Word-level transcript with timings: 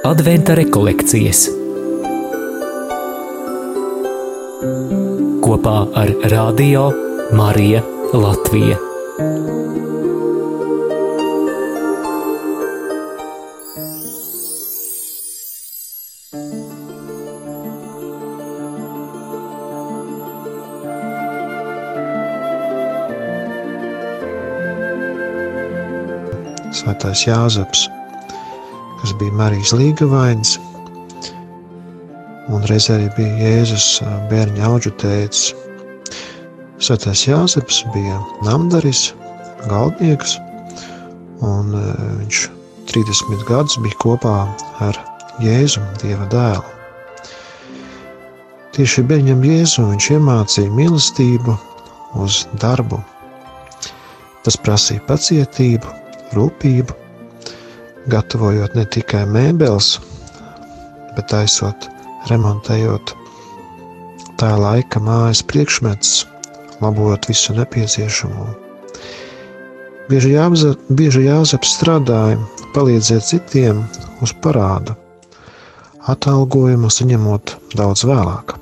Adventa 0.00 0.54
rekolekcijas 0.56 1.42
kopā 5.44 5.74
ar 6.00 6.12
Radio 6.32 6.86
Mariju 7.36 7.82
Latviju. 8.16 8.78
Svētais 26.80 27.28
Jāzeps, 27.28 27.90
bija 29.20 29.36
Marijas 29.36 29.74
līgavains, 29.76 30.54
un 32.50 32.64
reizē 32.70 32.96
arī 32.96 33.08
bija 33.18 33.50
Jēzus 33.50 33.86
bērņa 34.30 34.64
auģu 34.66 34.92
tēvs. 35.02 35.42
Svētais 36.80 37.26
Jāzeps 37.28 37.82
bija 37.94 38.16
namdaris, 38.46 39.10
galdnieks, 39.68 40.38
un 41.44 41.74
viņš 41.76 42.42
30 42.90 43.44
gadus 43.48 43.76
bija 43.84 44.00
kopā 44.02 44.36
ar 44.88 45.00
Jēzu, 45.44 45.84
Dieva 46.00 46.28
dēlu. 46.32 46.64
Tieši 48.76 49.04
bērņam 49.10 49.44
Jēzu 49.44 49.84
viņš 49.90 50.10
iemācīja 50.16 50.72
mīlestību 50.78 51.58
uz 52.24 52.44
darbu. 52.62 53.02
Tas 54.46 54.56
prasīja 54.56 55.04
pacietību, 55.04 55.92
rūpību, 56.32 56.99
gatavojot 58.10 58.76
ne 58.78 58.84
tikai 58.96 59.24
mēbeles, 59.30 59.94
bet 61.16 61.30
taisot, 61.32 61.88
remontējot 62.30 63.14
tā 64.40 64.54
laika 64.56 65.02
mājas 65.04 65.42
priekšmetus, 65.44 66.24
labojot 66.80 67.28
visu 67.28 67.54
nepieciešamo. 67.58 68.46
Bieži, 70.10 70.32
jāapza, 70.34 70.72
bieži 70.96 71.26
jāzeps 71.26 71.74
strādāja, 71.76 72.38
palīdzēt 72.74 73.26
citiem 73.26 73.84
uz 74.24 74.32
parādu, 74.42 74.96
atalgojumu 76.10 76.90
saņemot 76.90 77.54
daudz 77.78 78.06
vēlāk. 78.08 78.56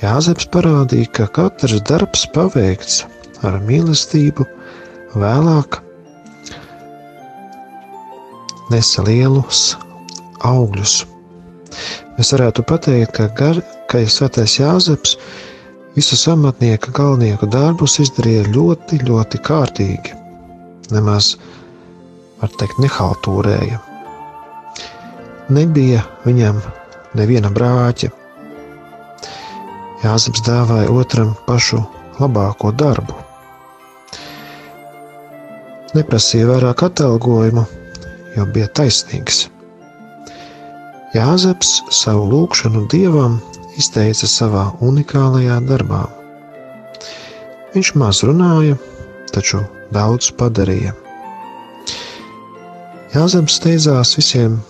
Jāzeps 0.00 0.48
parādīja, 0.48 1.10
ka 1.12 1.28
katrs 1.36 1.82
darbs 1.84 2.24
paveikts 2.34 3.02
ar 3.44 3.60
mīlestību 3.68 4.48
vēlāk 5.20 5.82
nesa 8.70 9.04
lielus 9.06 9.74
augļus. 10.46 11.02
Mēs 12.16 12.32
varētu 12.34 12.64
pateikt, 12.68 13.14
ka, 13.16 13.28
gar, 13.36 13.60
ka 13.90 14.02
Svētais 14.06 14.58
Jāzeps 14.58 15.16
visus 15.96 16.26
amatnieka 16.30 16.92
galvenieku 16.96 17.48
darbus 17.50 17.98
izdarīja 18.02 18.48
ļoti, 18.54 19.00
ļoti 19.08 19.40
kārtīgi. 19.46 20.16
Nemaz, 20.94 21.34
var 22.40 22.52
teikt, 22.60 22.80
nehaltūrēja. 22.82 23.80
Nebija 25.50 26.04
viņam 26.26 26.60
neviena 27.18 27.50
brāķa. 27.54 28.10
Jāzeps 30.04 30.44
dāvāja 30.46 30.92
otram 30.94 31.34
pašu 31.48 31.82
labāko 32.20 32.70
darbu. 32.72 33.16
Neprasīja 35.96 36.46
vairāk 36.52 36.84
atalgojumu, 36.86 37.64
jo 38.36 38.46
bija 38.54 38.68
taisnīgs. 38.78 39.48
Jāzeps 41.14 41.80
savu 41.90 42.28
lūgšanu 42.30 42.84
dievam 42.92 43.40
izteica 43.80 44.28
savā 44.30 44.68
unikālajā 44.84 45.58
darbā. 45.66 46.04
Viņš 47.74 47.92
maz 47.98 48.22
runāja, 48.26 48.76
taču 49.34 49.62
daudz 49.94 50.30
padarīja. 50.38 50.94
Jāzeps 53.10 53.58
steidzās 53.58 54.14
visiem 54.18 54.60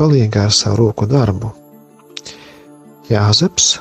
palīgā 0.00 0.46
ar 0.48 0.54
savu 0.56 0.86
roku 0.86 1.08
darbu. 1.08 1.52
Jāzeps 3.12 3.74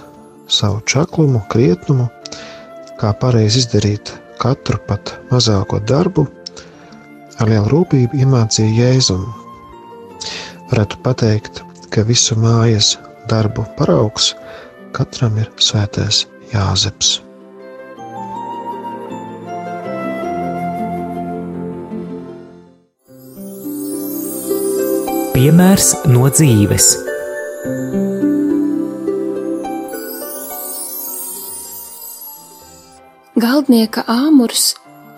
savu 0.51 0.81
čaklumu, 0.89 1.39
krietnumu, 1.51 2.09
kā 2.99 3.13
pareizi 3.21 3.63
izdarīt 3.63 4.11
katru 4.41 4.79
pat 4.87 5.13
mazāko 5.31 5.79
darbu, 5.87 6.25
ar 7.39 7.49
lielu 7.51 7.71
rūpību 7.71 8.19
iemācīja 8.19 8.71
Jēzum. 8.83 9.23
Varētu 10.69 10.99
pateikt, 11.05 11.63
ka 11.93 12.03
visu 12.07 12.35
mājas 12.39 12.97
darbu 13.31 13.65
paraugs 13.77 14.33
katram 14.95 15.39
ir 15.41 15.49
svētais 15.61 16.25
Jāzeps. 16.53 17.19
Piemērs 25.39 25.93
no 26.11 26.27
dzīves. 26.27 26.89
Galdnieka 33.39 34.03
āmurs 34.11 34.73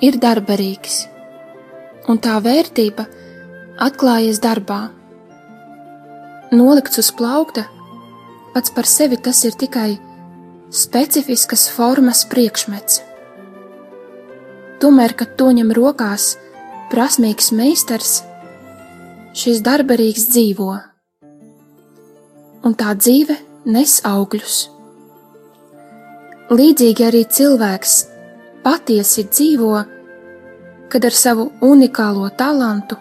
ir 0.05 0.19
darbarīgs 0.21 1.07
un 2.09 2.19
tā 2.21 2.37
vērtība 2.41 3.05
atklājas 3.81 4.41
darbā. 4.41 4.81
Nolikts 6.51 6.99
uz 7.01 7.11
plaukta, 7.15 7.65
pats 8.53 8.73
par 8.75 8.89
sevi 8.89 9.19
tas 9.21 9.43
ir 9.47 9.55
tikai 9.59 9.95
specifiskas 10.71 11.67
formas 11.71 12.23
priekšmets. 12.31 13.01
Tomēr, 14.81 15.13
kad 15.15 15.35
to 15.37 15.51
ņem 15.53 15.71
rokās 15.77 16.35
prasmīgs 16.91 17.51
meistars, 17.55 18.21
šis 19.37 19.61
darbarīgs 19.63 20.27
dzīvo, 20.31 20.73
un 22.67 22.77
tā 22.77 22.95
dzīve 22.97 23.37
nes 23.71 23.99
augļus. 24.07 24.57
Līdzīgi 26.51 27.05
arī 27.07 27.21
cilvēks 27.31 27.93
patiesi 28.65 29.23
dzīvo, 29.29 29.75
kad 30.91 31.05
ar 31.07 31.15
savu 31.15 31.47
unikālo 31.63 32.27
talantu 32.35 32.97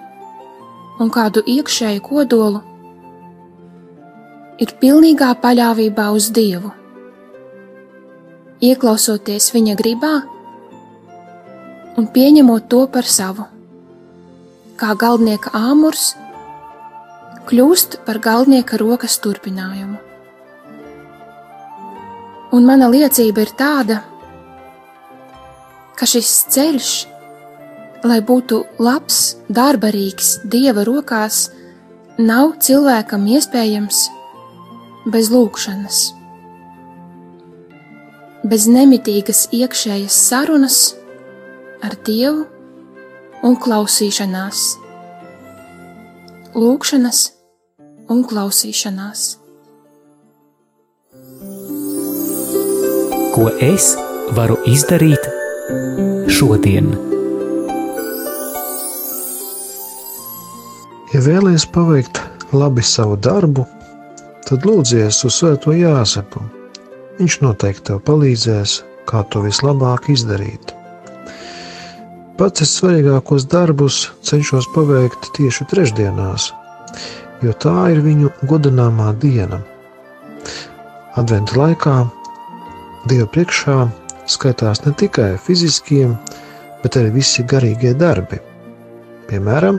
un 1.03 1.11
kādu 1.11 1.43
iekšēju 1.43 2.03
kodolu 2.07 2.61
ir 4.61 4.75
pilnīgā 4.83 5.31
paļāvībā 5.43 6.11
uz 6.15 6.29
Dievu, 6.37 6.71
ieklausoties 8.61 9.51
Viņa 9.57 9.77
gribā 9.81 10.13
un 11.99 12.07
pieņemot 12.15 12.69
to 12.71 12.85
par 12.93 13.09
savu, 13.09 13.49
kā 14.79 14.95
galdnieka 14.95 15.53
āmurs 15.57 16.13
kļūst 17.51 18.01
par 18.07 18.21
galdnieka 18.23 18.79
rokas 18.79 19.19
turpinājumu. 19.25 19.99
Un 22.55 22.67
mana 22.67 22.89
liecība 22.91 23.43
ir 23.47 23.53
tāda, 23.59 24.01
ka 25.99 26.07
šis 26.07 26.31
ceļš 26.55 26.91
lai 28.05 28.21
būtu 28.25 28.63
labs, 28.81 29.37
darbarīgs 29.53 30.41
dieva 30.49 30.85
rokās, 30.87 31.51
nav 32.19 32.57
cilvēkam 32.65 33.27
iespējams 33.37 34.07
bez 35.11 35.31
lūkšanas, 35.33 35.99
bez 38.45 38.69
nemitīgas 38.69 39.47
iekšējas 39.57 40.21
sarunas 40.29 40.79
ar 41.85 41.97
Dievu 42.07 42.47
un 43.45 43.57
klausīšanās, 43.57 44.65
lūkšanas 46.57 47.21
un 48.13 48.25
klausīšanās. 48.29 49.29
Ko 53.31 53.47
es 53.63 53.93
varu 54.37 54.59
izdarīt 54.69 55.31
šodien? 56.29 57.10
Ja 61.11 61.21
vēlaties 61.25 61.65
paveikt 61.75 62.21
labi 62.55 62.83
savu 62.87 63.17
darbu, 63.19 63.65
tad 64.47 64.67
lūdzies 64.69 65.17
uz 65.27 65.39
Svēto 65.41 65.75
Jāzepu. 65.75 66.43
Viņš 67.19 67.37
noteikti 67.43 67.89
tev 67.89 67.99
palīdzēs, 68.07 68.77
kā 69.11 69.25
to 69.33 69.43
vislabāk 69.43 70.07
izdarīt. 70.15 70.71
Pats 72.39 72.63
es 72.65 72.77
svarīgākos 72.79 73.49
darbus 73.51 74.05
cenšos 74.25 74.71
paveikt 74.77 75.33
tieši 75.37 75.67
trešdienās, 75.73 76.53
jo 77.43 77.53
tā 77.67 77.91
ir 77.93 78.01
viņu 78.07 78.31
godināmā 78.47 79.11
diena. 79.21 79.61
Adventa 81.19 81.59
laikā 81.59 81.99
Dieva 83.09 83.25
priekšā 83.33 83.75
skaitās 84.29 84.83
ne 84.85 84.91
tikai 84.93 85.31
fiziskie, 85.41 86.05
bet 86.83 86.99
arī 87.01 87.15
visi 87.15 87.45
garīgie 87.49 87.95
darbi. 87.97 88.37
Piemēram, 89.31 89.79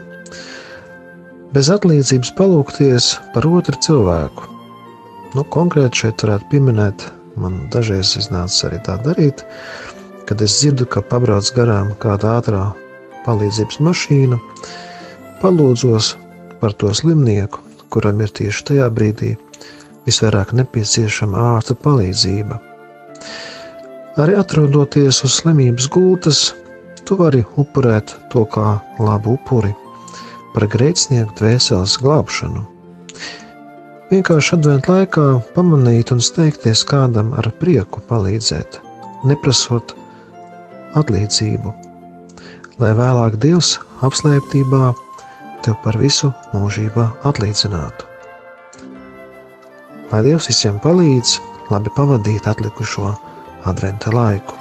bez 1.52 1.68
atlīdzības 1.72 2.32
palūkties 2.38 3.08
par 3.34 3.48
otru 3.48 3.76
cilvēku. 3.84 4.48
Nu, 5.36 5.44
konkrēti 5.44 6.06
šeit 6.06 6.24
varētu 6.24 6.48
pieminēt, 6.52 7.04
man 7.40 7.66
dažreiz 7.72 8.14
iznāca 8.20 8.70
arī 8.70 8.80
tā 8.86 8.98
darīt, 9.04 9.44
kad 10.28 10.44
es 10.44 10.58
dzirdu, 10.60 10.88
ka 10.88 11.04
pabrauc 11.04 11.48
garām 11.56 11.92
kāda 12.00 12.38
ātrā 12.40 12.64
palīdzības 13.26 13.82
mašīna, 13.84 14.40
palūdzos 15.44 16.14
par 16.64 16.76
to 16.80 16.92
slimnieku, 16.96 17.60
kuram 17.92 18.24
ir 18.24 18.32
tieši 18.32 18.68
tajā 18.72 18.88
brīdī 18.96 19.36
visvairāk 20.08 20.56
nepieciešama 20.58 21.46
ārsta 21.56 21.76
palīdzība. 21.84 22.60
Arī 24.20 24.36
atrodoties 24.40 25.22
uz 25.28 25.38
slimības 25.40 25.88
gultas, 25.92 26.50
tu 27.08 27.20
vari 27.20 27.44
upurēt 27.60 28.16
to 28.32 28.48
kā 28.52 28.76
labu 29.00 29.36
upuri 29.40 29.76
par 30.56 30.68
grēcinieku 30.72 31.36
dvēseles 31.40 31.98
glābšanu. 32.02 32.66
Vienkārši 34.12 34.58
adventu 34.58 34.92
laikā 34.92 35.26
pamanīt 35.56 36.12
un 36.12 36.20
steigties 36.20 36.84
kādam 36.88 37.32
ar 37.40 37.48
prieku 37.62 38.04
palīdzēt, 38.10 38.82
neprasot 39.30 39.96
atlīdzību, 41.00 41.74
lai 42.84 42.92
vēlāk 43.00 43.40
Dievs 43.44 43.78
apslēptībā 44.04 44.92
tev 45.64 45.78
par 45.86 46.00
visu 46.02 46.34
mūžībā 46.52 47.08
atlīdzinātu. 47.32 48.10
Lai 50.12 50.24
Dievs 50.28 50.50
visiem 50.52 50.80
palīdz, 50.84 51.38
labi 51.72 51.94
pavadīt 51.96 52.50
atlikušo 52.52 53.14
adventa 53.70 54.12
laiku. 54.12 54.61